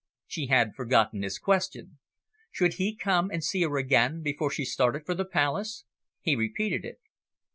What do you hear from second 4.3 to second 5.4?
she started for the